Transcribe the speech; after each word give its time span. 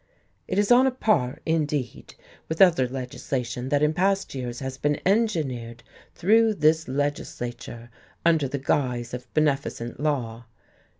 It 0.47 0.57
is 0.57 0.71
on 0.71 0.87
a 0.87 0.91
par, 0.91 1.37
indeed, 1.45 2.15
with 2.49 2.59
other 2.59 2.87
legislation 2.87 3.69
that 3.69 3.83
in 3.83 3.93
past 3.93 4.33
years 4.33 4.59
has 4.59 4.75
been 4.79 4.99
engineered 5.05 5.83
through 6.15 6.55
this 6.55 6.87
legislature 6.87 7.91
under 8.25 8.47
the 8.47 8.57
guise 8.57 9.13
of 9.13 9.31
beneficent 9.35 9.99
law. 9.99 10.45